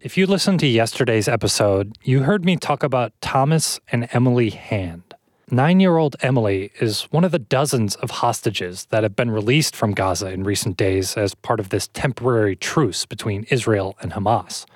[0.00, 5.02] If you listened to yesterday's episode, you heard me talk about Thomas and Emily Hand.
[5.50, 9.74] Nine year old Emily is one of the dozens of hostages that have been released
[9.74, 14.66] from Gaza in recent days as part of this temporary truce between Israel and Hamas.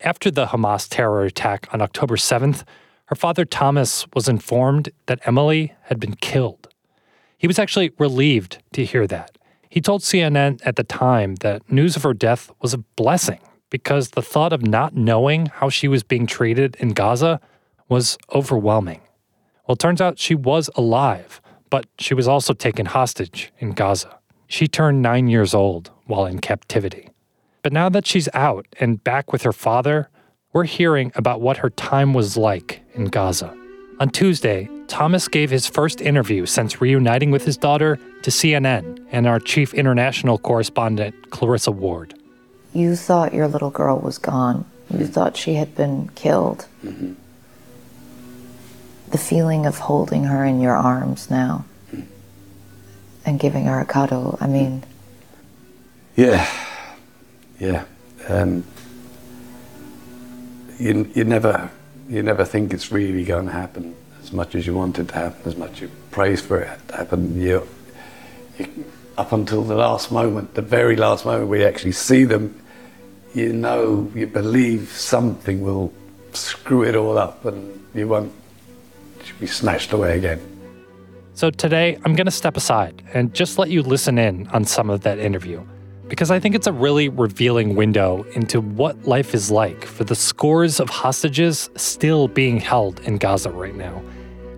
[0.00, 2.64] After the Hamas terror attack on October 7th,
[3.06, 6.68] her father Thomas was informed that Emily had been killed.
[7.36, 9.36] He was actually relieved to hear that.
[9.68, 13.40] He told CNN at the time that news of her death was a blessing
[13.72, 17.40] because the thought of not knowing how she was being treated in Gaza
[17.88, 19.00] was overwhelming.
[19.66, 21.40] Well, it turns out she was alive,
[21.70, 24.18] but she was also taken hostage in Gaza.
[24.46, 27.08] She turned nine years old while in captivity.
[27.62, 30.10] But now that she's out and back with her father,
[30.52, 33.56] we're hearing about what her time was like in Gaza.
[34.00, 39.26] On Tuesday, Thomas gave his first interview since reuniting with his daughter to CNN and
[39.26, 42.21] our chief international correspondent, Clarissa Ward
[42.72, 44.64] you thought your little girl was gone.
[44.90, 46.66] You thought she had been killed.
[46.84, 47.14] Mm-hmm.
[49.10, 51.64] The feeling of holding her in your arms now
[53.24, 54.84] and giving her a cuddle, I mean.
[56.16, 56.46] Yeah,
[57.58, 57.84] yeah.
[58.28, 58.64] Um,
[60.78, 61.70] you, you never
[62.08, 65.14] you never think it's really going to happen as much as you want it to
[65.14, 67.40] happen, as much as you praise for it to happen.
[67.40, 67.66] You,
[68.58, 68.84] you,
[69.16, 72.61] up until the last moment, the very last moment we actually see them,
[73.34, 75.92] you know, you believe something will
[76.32, 78.32] screw it all up and you won't
[79.40, 80.40] be snatched away again.
[81.34, 84.90] So today, I'm going to step aside and just let you listen in on some
[84.90, 85.64] of that interview
[86.12, 90.14] because I think it's a really revealing window into what life is like for the
[90.14, 94.02] scores of hostages still being held in Gaza right now,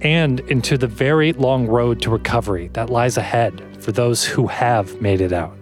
[0.02, 5.00] and into the very long road to recovery that lies ahead for those who have
[5.00, 5.56] made it out.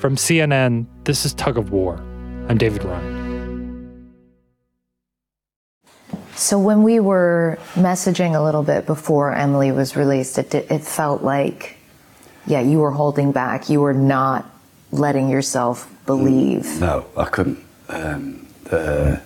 [0.00, 1.96] From CNN, this is Tug of War.
[2.48, 4.00] I'm David Rind.
[6.34, 11.22] So when we were messaging a little bit before Emily was released, it, it felt
[11.22, 11.76] like,
[12.46, 13.68] yeah, you were holding back.
[13.68, 14.50] You were not
[14.90, 16.80] letting yourself believe.
[16.80, 17.62] No, I couldn't.
[17.90, 19.20] Um, the,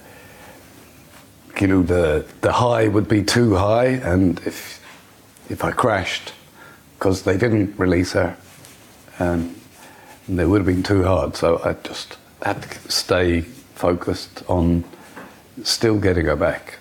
[1.60, 4.84] you know, the the high would be too high, and if
[5.48, 6.32] if I crashed,
[6.98, 8.36] because they didn't release her,
[9.20, 9.54] um,
[10.28, 11.36] it would have been too hard.
[11.36, 13.42] So I just had to stay
[13.74, 14.84] focused on
[15.62, 16.78] still getting her back,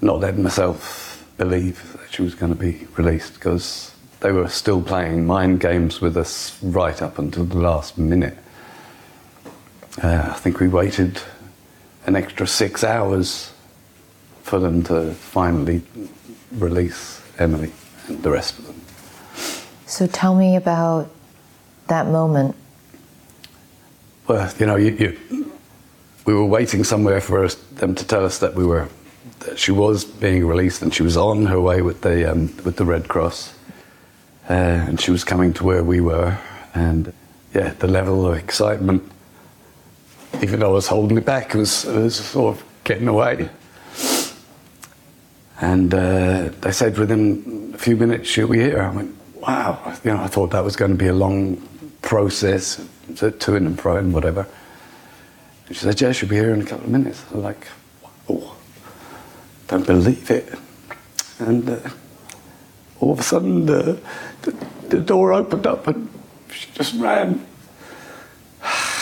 [0.00, 4.82] not letting myself believe that she was going to be released because they were still
[4.82, 8.36] playing mind games with us right up until the last minute.
[10.02, 11.20] Uh, I think we waited
[12.06, 13.52] an extra six hours
[14.42, 15.82] for them to finally
[16.52, 17.72] release Emily
[18.08, 18.80] and the rest of them.
[19.86, 21.10] So tell me about
[21.88, 22.56] that moment
[24.26, 25.52] well, you know, you, you,
[26.24, 28.88] we were waiting somewhere for them to tell us that we were
[29.40, 32.76] that she was being released and she was on her way with the um, with
[32.76, 33.54] the Red Cross,
[34.48, 36.38] uh, and she was coming to where we were,
[36.74, 37.12] and
[37.54, 39.02] yeah, the level of excitement,
[40.42, 43.48] even though I was holding it back, was, was sort of getting away.
[45.58, 48.82] And uh, they said within a few minutes she'll be here.
[48.82, 51.56] I went, wow, you know, I thought that was going to be a long
[52.02, 54.46] process to and fro and whatever.
[55.66, 57.24] And she said, yeah, she'll be here in a couple of minutes.
[57.32, 57.66] I'm like,
[58.28, 58.56] oh,
[59.68, 60.52] don't believe it.
[61.38, 61.78] And uh,
[63.00, 64.00] all of a sudden, the,
[64.42, 64.52] the,
[64.88, 66.08] the, door opened up and
[66.50, 67.44] she just ran.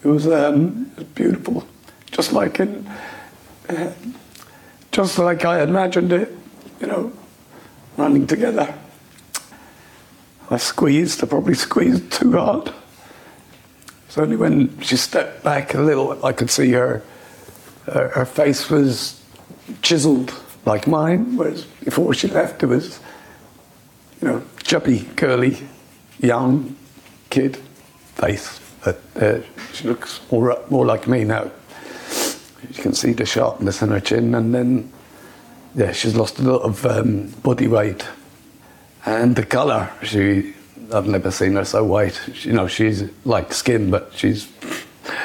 [0.00, 1.66] It was, um, it was beautiful,
[2.12, 2.88] just like in,
[3.68, 3.92] uh,
[4.92, 6.32] just like I imagined it,
[6.80, 7.12] you know,
[7.96, 8.72] running together.
[10.50, 12.72] I squeezed, I probably squeezed too hard.
[14.06, 17.02] It's only when she stepped back a little I could see her,
[17.86, 19.22] her, her face was
[19.82, 20.32] chiseled
[20.64, 23.00] like mine, whereas before she left it was,
[24.20, 25.58] you know, chubby, curly,
[26.18, 26.76] young
[27.28, 27.56] kid
[28.14, 28.60] face.
[28.84, 29.40] But uh,
[29.74, 31.50] she looks more, more like me now.
[32.62, 34.90] You can see the sharpness in her chin, and then,
[35.74, 38.06] yeah, she's lost a lot of um, body weight
[39.08, 39.90] and the color.
[40.02, 40.54] She,
[40.92, 42.20] I've never seen her so white.
[42.44, 44.48] You know, she's like skin, but she's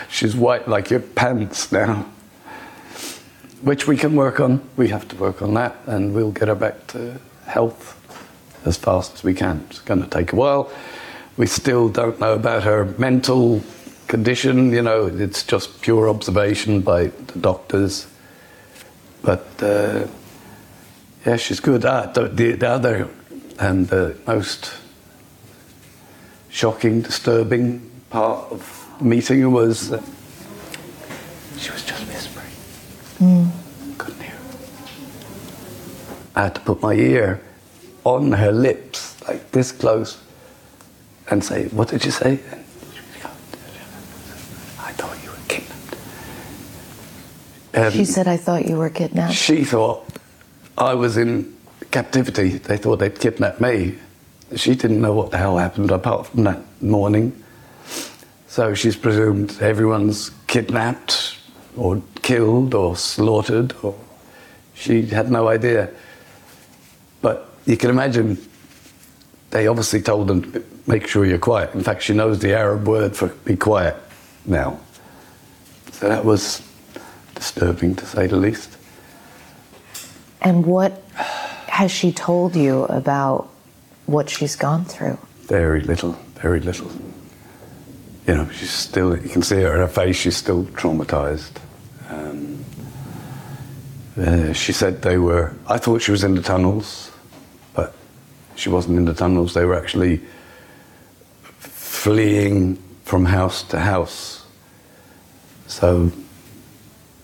[0.10, 2.06] she's white like your pants now.
[3.62, 4.62] Which we can work on.
[4.78, 8.00] We have to work on that, and we'll get her back to health
[8.66, 9.66] as fast as we can.
[9.70, 10.72] It's going to take a while.
[11.36, 13.62] We still don't know about her mental
[14.08, 14.72] condition.
[14.72, 18.08] You know, it's just pure observation by the doctors.
[19.22, 20.08] But uh,
[21.26, 21.86] yeah, she's good.
[21.86, 23.10] Ah, the, the other
[23.64, 24.74] and the most
[26.50, 30.04] shocking, disturbing part of the meeting was that
[31.58, 33.52] She was just whispering.
[33.98, 34.36] Couldn't hear.
[36.36, 37.42] I had to put my ear
[38.04, 40.18] on her lips, like this close,
[41.30, 42.40] and say, What did you say?
[42.52, 42.66] And
[44.80, 45.96] I thought you were kidnapped.
[47.76, 49.34] Um, She said, I thought you were kidnapped.
[49.34, 50.06] she thought
[50.78, 51.53] I was in
[51.94, 52.58] captivity.
[52.58, 53.96] They thought they'd kidnapped me.
[54.56, 57.42] She didn't know what the hell happened apart from that morning.
[58.48, 61.38] So she's presumed everyone's kidnapped
[61.78, 63.96] or killed or slaughtered, or
[64.74, 65.90] she had no idea.
[67.22, 68.38] But you can imagine
[69.52, 71.74] they obviously told them, make sure you're quiet.
[71.76, 73.96] In fact, she knows the Arab word for be quiet
[74.46, 74.80] now.
[75.92, 76.62] So that was
[77.36, 78.78] disturbing to say the least.
[80.42, 81.04] And what
[81.74, 83.50] has she told you about
[84.06, 85.18] what she's gone through?
[85.48, 86.92] Very little, very little.
[88.28, 91.54] You know, she's still, you can see her, her face, she's still traumatized.
[92.10, 92.64] Um,
[94.16, 97.12] uh, she said they were, I thought she was in the tunnels,
[97.74, 97.96] but
[98.56, 99.56] she wasn't in the tunnels.
[99.56, 100.22] They were actually
[101.42, 104.46] fleeing from house to house.
[105.66, 106.12] So,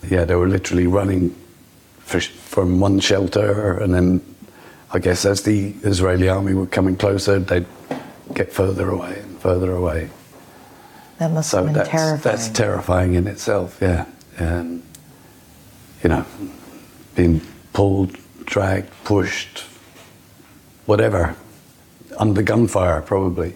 [0.08, 1.36] yeah, they were literally running
[2.00, 4.20] from one shelter, and then
[4.92, 7.66] I guess as the Israeli army were coming closer, they'd
[8.34, 10.10] get further away and further away.
[11.18, 12.20] That must So have been that's, terrifying.
[12.22, 14.06] that's terrifying in itself, yeah.
[14.38, 14.82] Um,
[16.02, 16.24] you know,
[17.14, 17.40] being
[17.72, 18.16] pulled,
[18.46, 19.64] dragged, pushed,
[20.86, 21.36] whatever,
[22.18, 23.54] under gunfire probably.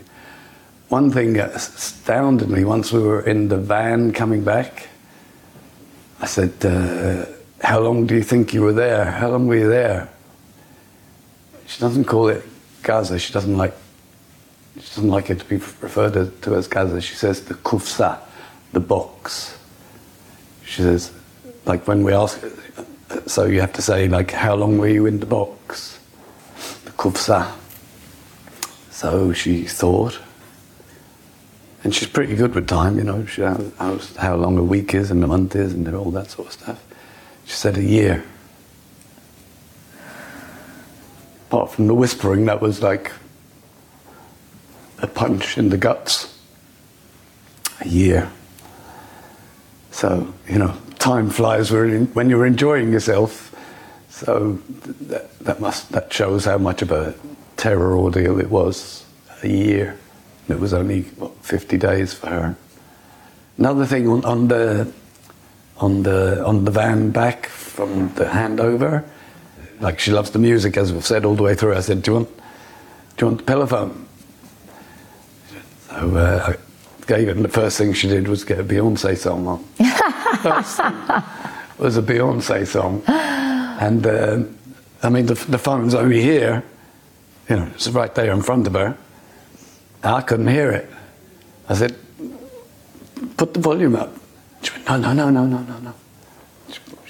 [0.88, 4.88] One thing that astounded me once we were in the van coming back,
[6.20, 7.25] I said, uh,
[7.62, 9.06] How long do you think you were there?
[9.10, 10.10] How long were you there?
[11.66, 12.44] She doesn't call it
[12.82, 13.19] Gaza.
[13.19, 13.75] She doesn't like
[14.76, 17.00] she doesn't like it to be referred to, to as Gaza.
[17.00, 18.19] She says the kufsa,
[18.72, 19.56] the box.
[20.64, 21.12] She says,
[21.64, 22.43] like when we ask,
[23.26, 26.00] so you have to say like, how long were you in the box?
[26.84, 27.52] The kufsa.
[28.90, 30.19] So she thought,
[31.84, 33.26] and she's pretty good with time, you know.
[33.26, 36.49] She knows how long a week is and a month is and all that sort
[36.49, 36.84] of stuff.
[37.44, 38.25] She said a year.
[41.54, 43.12] Apart from the whispering, that was like
[44.98, 46.36] a punch in the guts.
[47.80, 48.28] A year.
[49.92, 53.54] So, you know, time flies when you're enjoying yourself.
[54.08, 54.58] So
[55.02, 57.14] that, that, must, that shows how much of a
[57.56, 59.06] terror ordeal it was.
[59.44, 59.96] A year.
[60.48, 62.56] It was only, what, 50 days for her.
[63.58, 64.92] Another thing on, on the
[65.76, 69.04] on the on the van back from the handover,
[69.81, 71.75] like she loves the music, as we've said all the way through.
[71.75, 72.43] I said, "Do you want, do
[73.19, 74.06] you want the telephone?"
[75.88, 79.17] So uh, I gave it, and the first thing she did was get a Beyonce
[79.17, 79.65] song on.
[81.76, 84.44] Was a Beyonce song, and uh,
[85.03, 86.62] I mean the, the phone's over here,
[87.49, 88.97] you know, it's right there in front of her.
[90.05, 90.88] I couldn't hear it.
[91.69, 91.97] I said,
[93.37, 94.15] "Put the volume up."
[94.62, 95.94] She went, "No, no, no, no, no, no, no."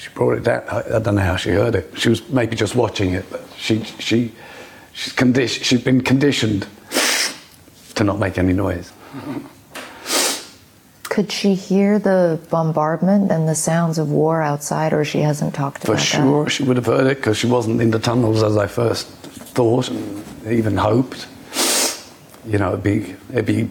[0.05, 0.62] She, brought it down.
[0.69, 1.91] I, I don't know how she heard it.
[1.97, 4.33] She was maybe just watching it, but she she
[4.93, 5.65] she's conditioned.
[5.65, 6.67] She's been conditioned
[7.95, 8.93] to not make any noise.
[11.05, 15.84] Could she hear the bombardment and the sounds of war outside, or she hasn't talked
[15.84, 16.01] about it?
[16.01, 18.67] For sure, she would have heard it because she wasn't in the tunnels as I
[18.67, 21.29] first thought and even hoped.
[22.44, 23.70] You know, it'd be, it'd be,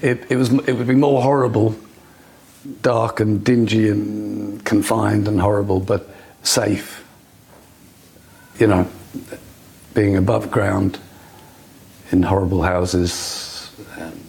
[0.00, 1.76] it, it was, it would be more horrible,
[2.82, 6.08] dark and dingy and confined and horrible, but
[6.42, 7.04] safe.
[8.58, 8.88] You know,
[9.94, 10.98] being above ground
[12.10, 14.20] in horrible houses, um,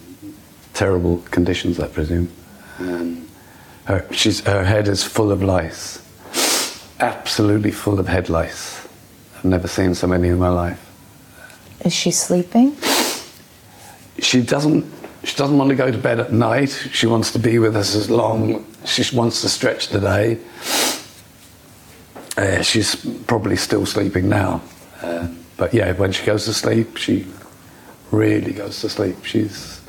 [0.72, 2.30] terrible conditions, I presume.
[2.78, 3.28] Um,
[3.84, 6.00] her, she's, her head is full of lice,
[7.00, 8.86] absolutely full of head lice.
[9.36, 10.80] I've never seen so many in my life.
[11.84, 12.76] Is she sleeping?
[14.18, 14.84] She doesn't.
[15.24, 16.70] She doesn't want to go to bed at night.
[16.92, 18.66] She wants to be with us as long.
[18.84, 20.38] She wants to stretch the day.
[22.36, 24.62] Uh, she's probably still sleeping now,
[25.02, 27.26] uh, but yeah, when she goes to sleep, she
[28.10, 29.22] really goes to sleep.
[29.24, 29.82] She's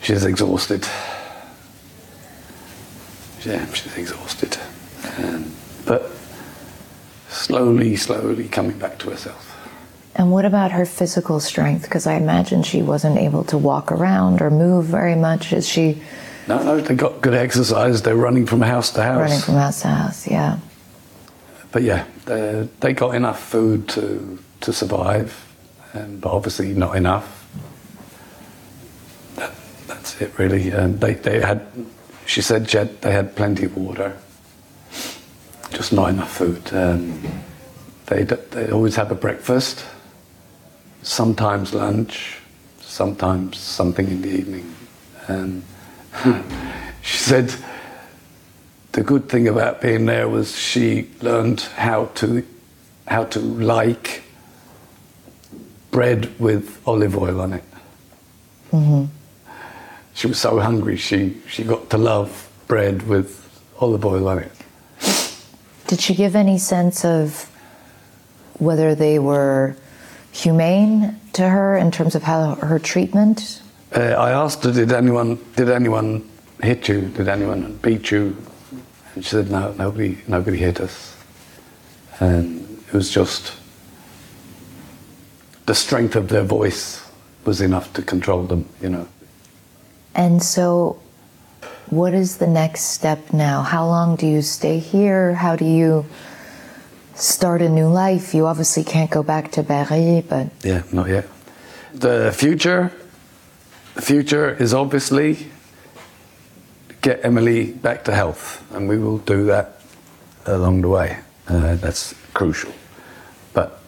[0.00, 0.86] she's exhausted.
[3.44, 4.56] Yeah, she's exhausted,
[5.18, 5.52] um,
[5.84, 6.12] but
[7.28, 9.51] slowly, slowly coming back to herself.
[10.14, 11.82] And what about her physical strength?
[11.82, 15.52] Because I imagine she wasn't able to walk around or move very much.
[15.52, 16.02] Is she
[16.46, 18.02] No, no, they got good exercise.
[18.02, 19.20] They're running from house to house.
[19.20, 20.28] running from house to house?
[20.28, 20.58] Yeah.
[21.70, 25.46] But yeah, they, they got enough food to to survive,
[25.94, 27.26] um, but obviously not enough.
[29.36, 29.50] That,
[29.86, 30.72] that's it, really.
[30.72, 31.66] Um, they they had
[32.26, 34.16] she said she had, they had plenty of water,
[35.70, 36.72] just not enough food.
[36.72, 37.22] Um,
[38.06, 39.84] they'd, they'd always have a breakfast,
[41.02, 42.38] sometimes lunch,
[42.80, 44.74] sometimes something in the evening.
[45.28, 45.62] And
[47.02, 47.54] she said
[48.92, 52.44] the good thing about being there was she learned how to
[53.06, 54.22] how to like
[55.90, 57.64] bread with olive oil on it.
[58.70, 59.04] Mm-hmm.
[60.14, 63.38] She was so hungry she, she got to love bread with
[63.80, 64.52] olive oil on it.
[65.86, 67.50] Did she give any sense of
[68.58, 69.76] whether they were
[70.32, 73.62] humane to her in terms of how her treatment?
[73.94, 76.28] Uh, I asked her, did anyone, did anyone
[76.62, 77.02] hit you?
[77.02, 78.36] Did anyone beat you?
[79.14, 81.14] And she said, no, nobody, nobody hit us.
[82.18, 83.52] And it was just
[85.66, 87.08] the strength of their voice
[87.44, 89.06] was enough to control them, you know.
[90.14, 91.00] And so,
[91.90, 93.62] what is the next step now?
[93.62, 95.34] How long do you stay here?
[95.34, 96.06] How do you
[97.14, 98.34] start a new life?
[98.34, 101.28] You obviously can't go back to Be'eri, but Yeah, not yet.
[101.94, 102.92] The future,
[103.94, 105.46] the future is obviously
[107.02, 109.80] get Emily back to health, and we will do that
[110.46, 111.18] along the way.
[111.48, 112.72] Uh, that's crucial.
[113.52, 113.80] But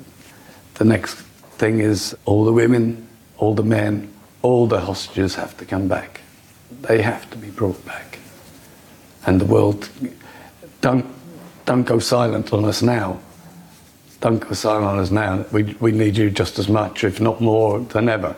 [0.74, 1.14] the next
[1.58, 3.06] thing is all the women,
[3.38, 4.12] all the men,
[4.42, 6.20] all the hostages have to come back.
[6.82, 8.18] They have to be brought back.
[9.24, 9.88] And the world,
[10.80, 11.06] don't,
[11.64, 13.18] don't go silent on us now.
[14.20, 15.44] Don't go silent on us now.
[15.52, 18.36] We, we need you just as much, if not more, than ever.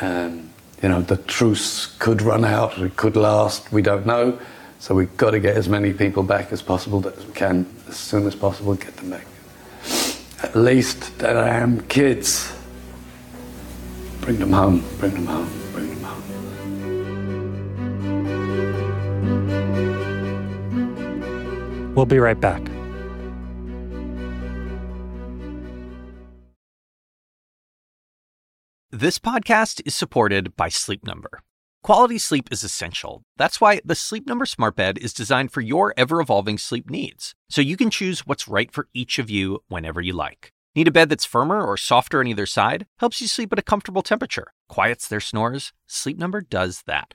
[0.00, 0.50] Um,
[0.82, 4.38] you know, the truce could run out, it could last, we don't know.
[4.78, 7.96] So we've got to get as many people back as possible as we can, as
[7.96, 9.26] soon as possible, get them back.
[10.42, 12.54] At least that I am kids.
[14.20, 15.67] Bring them home, bring them home, bring them home.
[21.98, 22.62] We'll be right back.
[28.92, 31.40] This podcast is supported by Sleep Number.
[31.82, 33.24] Quality sleep is essential.
[33.36, 37.34] That's why the Sleep Number Smart Bed is designed for your ever evolving sleep needs,
[37.50, 40.52] so you can choose what's right for each of you whenever you like.
[40.76, 42.86] Need a bed that's firmer or softer on either side?
[43.00, 45.72] Helps you sleep at a comfortable temperature, quiets their snores?
[45.88, 47.14] Sleep Number does that.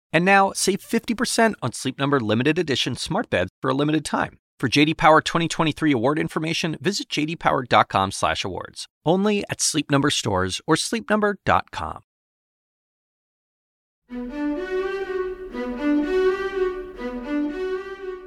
[0.11, 4.37] And now, save 50% on Sleep Number limited edition smart beds for a limited time.
[4.59, 8.85] For JD Power 2023 award information, visit jdpower.com/awards.
[9.05, 12.01] Only at Sleep Number stores or sleepnumber.com.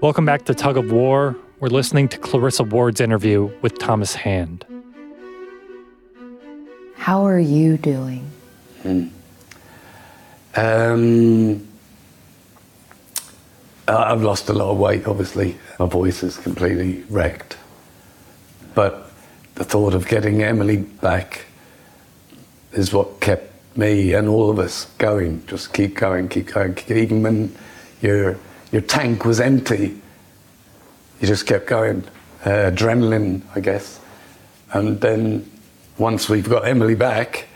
[0.00, 1.37] Welcome back to Tug of War.
[1.61, 4.67] We're listening to Clarissa Ward's interview with Thomas Hand.
[6.97, 8.31] how are you doing?
[10.57, 11.67] Um,
[13.87, 15.57] I- I've lost a lot of weight, obviously.
[15.79, 17.57] My voice is completely wrecked.
[18.75, 19.11] But
[19.55, 21.47] the thought of getting Emily back
[22.73, 25.43] is what kept me and all of us going.
[25.47, 26.76] Just keep going, keep going.
[26.88, 27.55] Even when
[28.00, 28.37] your,
[28.73, 30.00] your tank was empty,
[31.21, 32.05] you just kept going.
[32.45, 34.00] Uh, adrenaline, I guess.
[34.73, 35.50] And then
[35.99, 37.47] once we've got Emily back,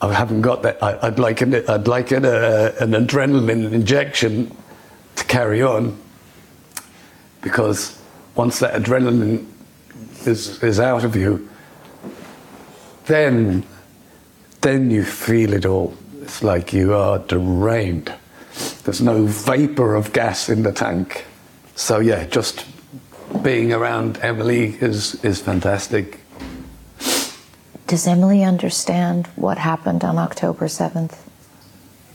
[0.00, 0.82] I haven't got that.
[0.82, 4.54] I, I'd like an, I'd like an, uh, an adrenaline injection
[5.28, 5.98] carry on
[7.42, 8.00] because
[8.34, 9.46] once that adrenaline
[10.26, 11.48] is, is out of you,
[13.06, 13.64] then
[14.60, 15.94] then you feel it all.
[16.20, 18.12] It's like you are drained.
[18.82, 21.24] There's no vapor of gas in the tank.
[21.76, 22.66] So yeah, just
[23.42, 26.20] being around Emily is is fantastic.
[27.86, 31.16] Does Emily understand what happened on October 7th?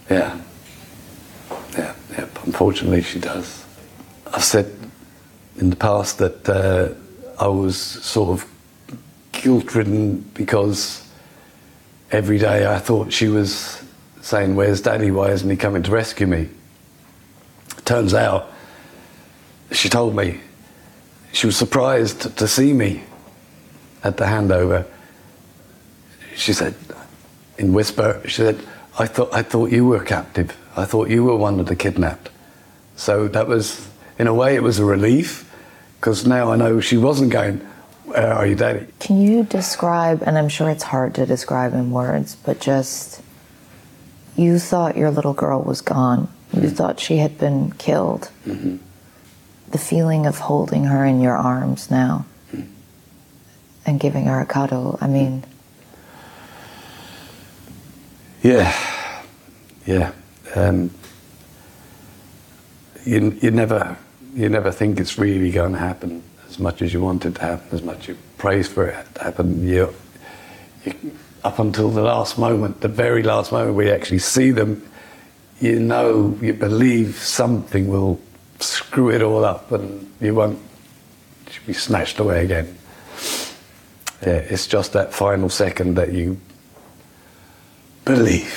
[0.10, 0.40] Yeah.
[2.46, 3.66] Unfortunately, she does.
[4.34, 4.72] I've said
[5.58, 6.94] in the past that uh,
[7.42, 8.50] I was sort of
[9.32, 11.08] guilt ridden because
[12.12, 13.84] every day I thought she was
[14.22, 15.12] saying, Where's daddy?
[15.12, 16.50] Why isn't he coming to rescue me?
[17.86, 18.52] Turns out,
[19.72, 20.40] she told me
[21.34, 23.04] she was surprised to see me
[24.04, 24.86] at the handover.
[26.36, 26.76] She said,
[27.58, 28.60] in whisper, she said,
[28.98, 30.56] I thought, I thought you were captive.
[30.76, 32.30] I thought you were one of the kidnapped.
[32.96, 35.50] So that was, in a way, it was a relief
[36.00, 37.58] because now I know she wasn't going,
[38.06, 38.88] Where are you, Daddy?
[39.00, 43.22] Can you describe, and I'm sure it's hard to describe in words, but just
[44.36, 46.28] you thought your little girl was gone.
[46.52, 46.70] You mm-hmm.
[46.70, 48.30] thought she had been killed.
[48.46, 48.78] Mm-hmm.
[49.72, 52.68] The feeling of holding her in your arms now mm.
[53.88, 55.00] and giving her a cuddle.
[55.02, 55.44] I mean,
[58.44, 58.76] Yeah,
[59.86, 60.12] yeah.
[60.54, 60.92] Um,
[63.06, 63.98] you, you never
[64.34, 67.42] you never think it's really going to happen as much as you want it to
[67.42, 69.68] happen, as much you praise for it to happen.
[69.68, 69.94] You,
[70.86, 74.84] you, up until the last moment, the very last moment we actually see them,
[75.60, 78.20] you know, you believe something will
[78.60, 80.60] screw it all up and you won't
[81.66, 82.78] be snatched away again.
[84.22, 86.40] Yeah, it's just that final second that you
[88.06, 88.54] believe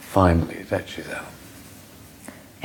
[0.00, 1.24] finally that she's out.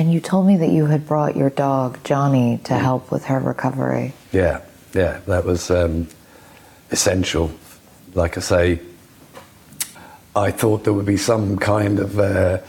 [0.02, 3.40] And you told me that you had brought your dog, Johnny, to help with her
[3.40, 4.14] recovery.
[4.32, 4.62] Yeah,
[4.96, 6.08] yeah, that was um,
[6.90, 7.52] essential.
[8.16, 8.80] Like I say,
[10.36, 12.62] I thought there would be some kind of uh,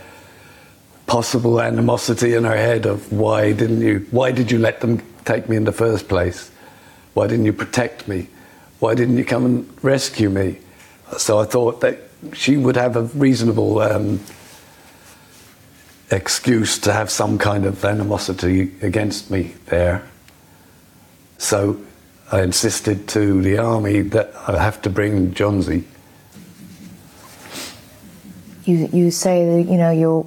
[1.06, 4.06] possible animosity in her head of why didn't you?
[4.10, 6.50] Why did you let them take me in the first place?
[7.14, 8.28] Why didn't you protect me?
[8.78, 10.58] Why didn't you come and rescue me?
[11.16, 11.98] So I thought that
[12.34, 14.20] she would have a reasonable um,
[16.12, 20.02] excuse to have some kind of animosity against me there.
[21.38, 21.80] So
[22.30, 25.84] I insisted to the army that I have to bring Johnsy.
[28.64, 30.26] You you say that you know you're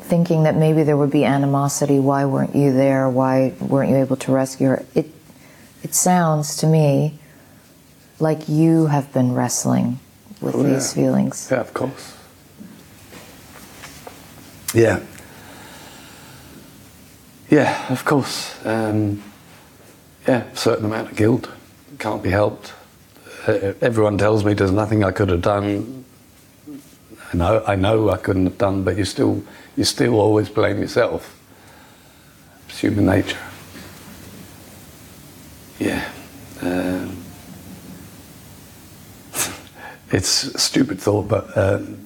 [0.00, 1.98] thinking that maybe there would be animosity.
[1.98, 3.08] Why weren't you there?
[3.08, 4.84] Why weren't you able to rescue her?
[4.94, 5.06] It
[5.82, 7.18] it sounds to me
[8.20, 9.98] like you have been wrestling
[10.40, 11.02] with Oh, these yeah.
[11.02, 11.48] feelings.
[11.50, 12.13] Yeah, of course.
[14.74, 15.00] Yeah.
[17.48, 18.54] Yeah, of course.
[18.66, 19.22] Um,
[20.26, 21.48] yeah, certain amount of guilt
[21.98, 22.72] can't be helped.
[23.46, 26.04] Uh, everyone tells me there's nothing I could have done.
[27.32, 29.44] I know, I know I couldn't have done, but you still,
[29.76, 31.40] you still always blame yourself.
[32.68, 33.38] It's human nature.
[35.78, 36.10] Yeah.
[36.62, 37.16] Um,
[40.10, 42.04] it's a stupid thought, but um,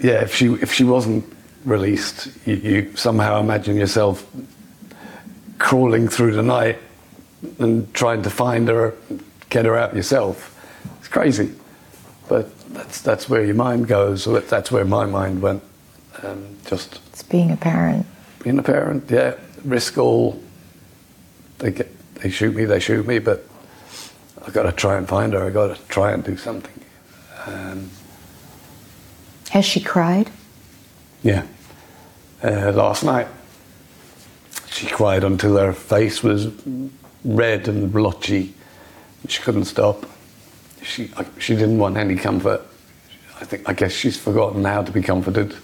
[0.00, 1.24] yeah, if she if she wasn't
[1.64, 4.24] released, you, you somehow imagine yourself
[5.58, 6.78] crawling through the night
[7.58, 8.94] and trying to find her,
[9.50, 10.54] get her out yourself.
[10.98, 11.52] It's crazy,
[12.28, 14.22] but that's that's where your mind goes.
[14.24, 15.62] So that's where my mind went.
[16.22, 18.06] Um, just It's being a parent.
[18.42, 19.34] being a parent, yeah,
[19.64, 20.40] risk all.
[21.58, 23.44] They get, they shoot me, they shoot me, but
[24.46, 25.44] I've got to try and find her.
[25.44, 26.84] I've got to try and do something.
[27.46, 27.90] Um,
[29.50, 30.30] Has she cried?
[31.22, 31.42] yeah.
[32.40, 33.26] Uh, last night,
[34.70, 36.48] she cried until her face was
[37.24, 38.54] red and blotchy.
[39.26, 40.06] She couldn't stop.
[40.82, 42.60] She she didn't want any comfort.
[43.40, 45.56] I think I guess she's forgotten how to be comforted.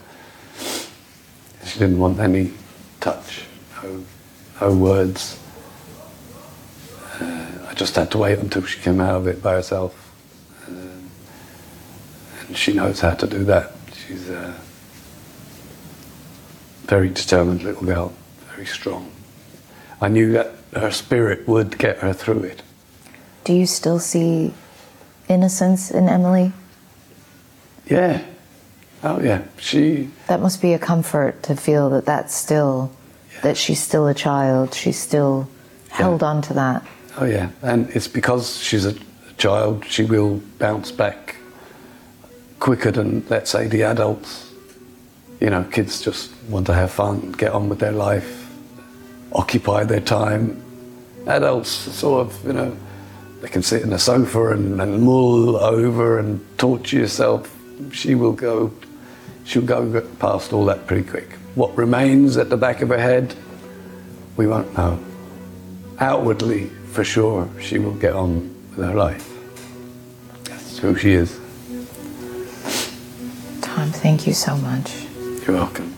[1.65, 2.53] She didn't want any
[3.01, 3.45] touch,
[3.83, 4.05] no,
[4.61, 5.39] no words.
[7.21, 10.04] Uh, I just had to wait until she came out of it by herself.
[12.49, 13.73] And she knows how to do that.
[14.07, 14.55] She's a
[16.87, 18.13] very determined little girl,
[18.55, 19.11] very strong.
[20.01, 22.63] I knew that her spirit would get her through it.
[23.45, 24.53] Do you still see
[25.29, 26.53] innocence in Emily?
[27.87, 28.23] Yeah.
[29.03, 29.43] Oh, yeah.
[29.59, 32.91] She, That must be a comfort to feel that that's still,
[33.43, 34.75] that she's still a child.
[34.75, 35.49] She's still
[35.91, 36.87] held on to that.
[37.19, 37.51] oh, yeah.
[37.63, 38.95] And it's because she's a
[39.37, 41.37] child, she will bounce back
[42.65, 44.51] quicker than, let's say, the adults.
[45.39, 48.49] You know, kids just want to have fun, get on with their life,
[49.33, 50.63] occupy their time.
[51.27, 52.75] Adults sort of, you know,
[53.43, 57.55] they can sit in a sofa and, and mull over and torture yourself.
[57.93, 58.73] She will go,
[59.45, 61.33] she'll go past all that pretty quick.
[61.57, 63.35] What remains at the back of her head,
[64.39, 64.99] we won't know.
[65.99, 69.31] Outwardly, for sure, she will get on with her life.
[70.45, 71.44] That's who she is.
[74.15, 75.07] Tom, thank you so much.
[75.45, 75.97] You're welcome.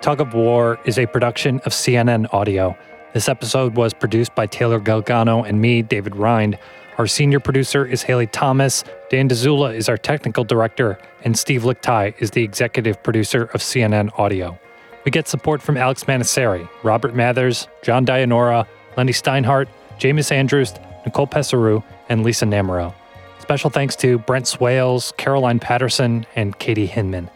[0.00, 2.76] Tug of War is a production of CNN Audio.
[3.14, 6.58] This episode was produced by Taylor Galgano and me, David Rind.
[6.98, 8.84] Our senior producer is Haley Thomas.
[9.10, 14.16] Dan Dzula is our technical director, and Steve Lickteig is the executive producer of CNN
[14.18, 14.58] Audio.
[15.04, 21.30] We get support from Alex Manasseri, Robert Mathers, John Dianora, Leni Steinhardt, Jamus Andrest, Nichole
[21.30, 22.94] Pesaru, and Lisa Namerow.
[23.40, 27.28] Special thanks to Brent Swails, Caroline Patterson, and Katie Hinman.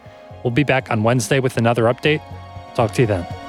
[0.43, 2.21] We'll be back on Wednesday with another update.
[2.75, 3.46] Talk to you then.